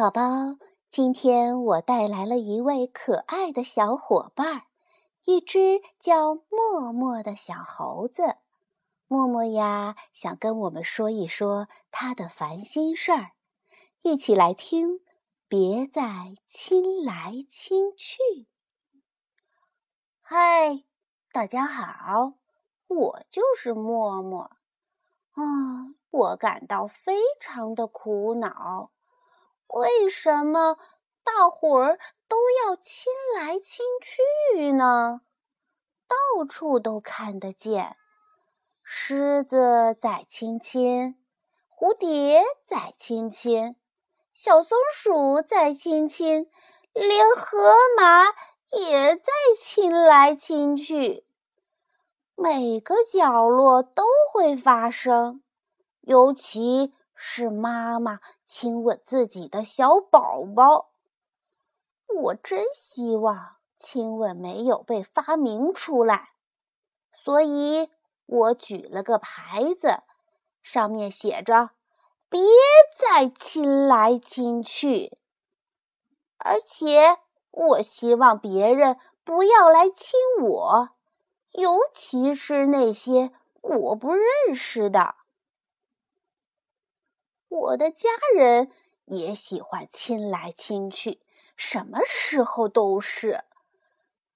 [0.00, 0.22] 宝宝，
[0.88, 4.62] 今天我带来了一位可爱的小伙伴儿，
[5.26, 8.36] 一只叫默默的小猴子。
[9.08, 13.32] 默默呀，想跟我们说一说他的烦心事儿，
[14.00, 15.00] 一起来听。
[15.46, 18.16] 别再亲来亲去。
[20.22, 20.82] 嗨，
[21.30, 22.32] 大家好，
[22.86, 24.50] 我就是默默。
[25.32, 28.92] 啊，我感到非常的苦恼。
[29.72, 30.76] 为什么
[31.22, 35.20] 大伙儿都要亲来亲去呢？
[36.08, 37.96] 到处都看得见，
[38.82, 41.16] 狮子在亲亲，
[41.68, 43.76] 蝴蝶在亲亲，
[44.34, 46.50] 小松鼠在亲亲，
[46.92, 48.24] 连河马
[48.72, 51.24] 也在亲来亲去。
[52.34, 54.02] 每个角落都
[54.32, 55.42] 会发生，
[56.00, 56.92] 尤其。
[57.22, 58.18] 是妈妈
[58.52, 60.90] 亲吻自己的小宝宝。
[62.22, 66.30] 我真希望亲吻没有被发明出来，
[67.14, 67.88] 所以
[68.26, 70.02] 我举了个牌子，
[70.62, 71.70] 上面写着
[72.28, 72.42] “别
[72.98, 75.16] 再亲来亲去”。
[76.36, 77.18] 而且
[77.52, 80.88] 我希望别人不要来亲我，
[81.52, 83.30] 尤其是那些
[83.60, 85.14] 我不认识的。
[87.50, 88.70] 我的家人
[89.06, 91.20] 也喜欢亲来亲去，
[91.56, 93.42] 什么时候都是。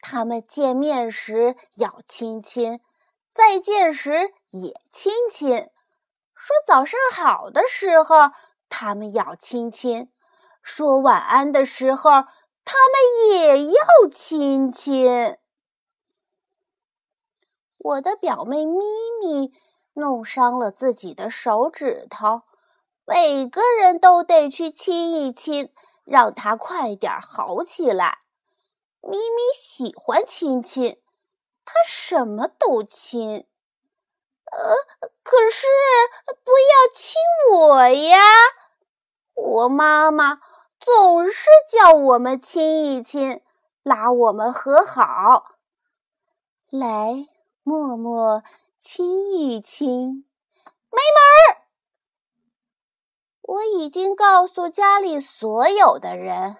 [0.00, 2.80] 他们见面时要亲亲，
[3.34, 5.68] 再见时也亲亲。
[6.34, 8.16] 说早上好的时候，
[8.70, 10.08] 他们要亲亲；
[10.62, 12.10] 说晚安的时候，
[12.64, 13.74] 他们也要
[14.10, 15.36] 亲亲。
[17.76, 18.78] 我的表妹咪
[19.20, 19.52] 咪
[19.92, 22.42] 弄伤了自己的手指头。
[23.04, 25.72] 每个人都得去亲一亲，
[26.04, 28.18] 让他快点好起来。
[29.00, 31.02] 咪咪喜欢亲亲，
[31.64, 33.46] 他什么都亲。
[34.52, 34.74] 呃，
[35.22, 35.66] 可是
[36.44, 37.16] 不要亲
[37.52, 38.18] 我呀！
[39.34, 40.40] 我妈妈
[40.78, 43.42] 总是叫我们亲一亲，
[43.82, 45.56] 拉我们和好。
[46.68, 47.28] 来，
[47.62, 48.44] 默默
[48.78, 50.26] 亲一亲，
[50.90, 51.61] 没门儿。
[53.52, 56.56] 我已经告诉家里所有的人，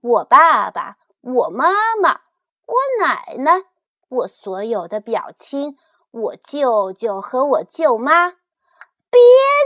[0.00, 2.22] 我爸爸、我妈妈、
[2.66, 3.62] 我奶奶、
[4.08, 5.78] 我所有的表亲、
[6.10, 8.30] 我舅舅和我舅妈，
[9.08, 9.20] 别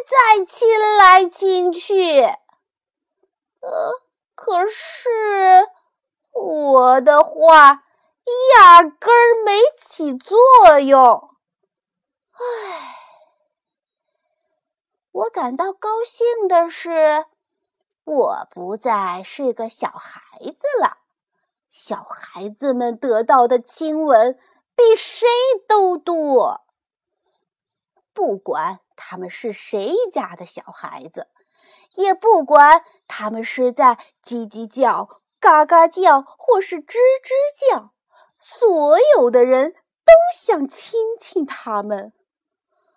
[0.07, 2.21] 再亲来亲去。
[3.61, 3.95] 呃，
[4.35, 5.09] 可是
[6.33, 7.85] 我的话
[8.55, 11.31] 压根儿没起作用。
[12.33, 12.97] 唉。
[15.33, 17.25] 感到高兴的是，
[18.05, 20.99] 我不再是个小孩子了。
[21.71, 24.39] 小孩子们得到的亲吻
[24.75, 25.29] 比谁
[25.69, 26.63] 都多。
[28.13, 31.29] 不管他们是谁家的小孩子，
[31.95, 37.93] 也不管他们是在叽叽叫、嘎嘎叫，或是吱吱叫，
[38.39, 42.13] 所有的人都想亲亲他们。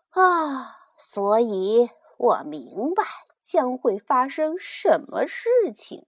[0.09, 1.91] 啊，所以。
[2.23, 3.03] 我明白
[3.41, 6.07] 将会发生什么事情。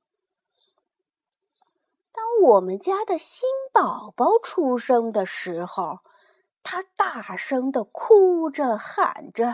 [2.14, 6.00] 当我们家的新宝宝出生的时候，
[6.64, 9.54] 他大声的哭着喊着，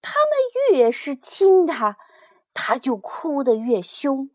[0.00, 0.38] 他们
[0.72, 1.98] 越是亲他，
[2.54, 4.30] 他就哭得越凶；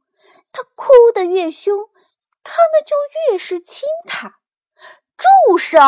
[0.51, 1.90] 他哭得越凶，
[2.44, 2.96] 他们就
[3.31, 4.38] 越是亲他。
[5.18, 5.80] 住手！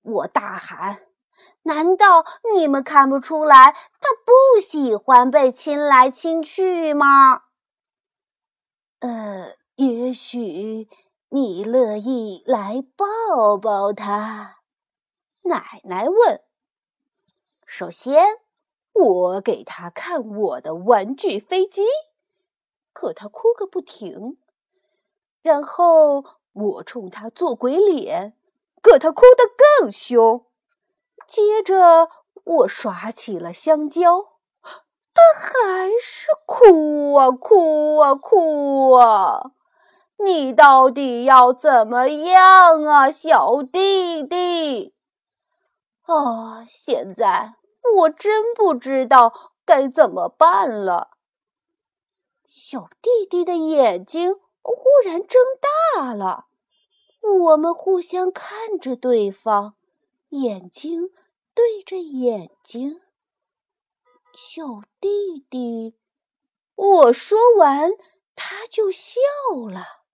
[0.00, 1.03] 我大喊。
[1.64, 7.44] 难道你们看不出来他不喜欢被亲来亲去吗？
[9.00, 10.88] 呃，也许
[11.28, 14.60] 你乐意来抱抱他。
[15.42, 16.40] 奶奶问。
[17.66, 18.38] 首先，
[18.92, 21.84] 我给他看我的玩具飞机，
[22.92, 24.38] 可他哭个不停。
[25.42, 28.34] 然后我冲他做鬼脸，
[28.80, 29.44] 可他哭得
[29.80, 30.46] 更凶。
[31.26, 32.08] 接着，
[32.44, 34.34] 我耍起了香蕉，
[35.12, 39.52] 他还是哭啊哭啊哭啊！
[40.18, 44.94] 你到底要怎么样啊，小弟弟？
[46.02, 47.54] 啊，现在
[47.96, 51.10] 我真不知道该怎么办了。
[52.48, 55.40] 小弟弟的眼睛忽然睁
[55.94, 56.46] 大了，
[57.40, 59.74] 我们互相看着对方。
[60.30, 61.10] 眼睛
[61.54, 63.00] 对着眼睛，
[64.34, 65.96] 小弟弟
[66.74, 67.92] 我说完，
[68.34, 69.20] 他就笑
[69.70, 70.04] 了。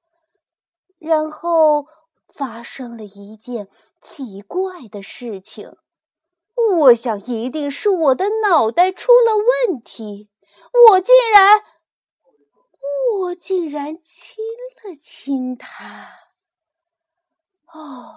[0.99, 1.87] 然后
[2.29, 3.69] 发生了一件
[4.03, 5.77] 奇怪的事情。
[6.77, 10.29] 我想，一定是我的脑袋出了问题。
[10.91, 11.65] 我竟然，
[13.23, 14.45] 我竟然亲
[14.85, 16.11] 了亲他。
[17.73, 18.17] 哦，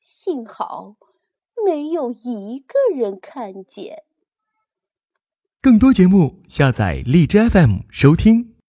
[0.00, 0.96] 幸好
[1.64, 4.02] 没有一个人看见。
[5.60, 8.53] 更多节目，下载荔枝 FM 收听。